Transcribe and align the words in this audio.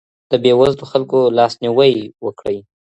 د 0.31 0.33
بې 0.43 0.51
وزلو 0.59 0.89
خلګو 0.91 1.21
لاسنیوی 1.37 1.93
وکړئ. 2.25 2.57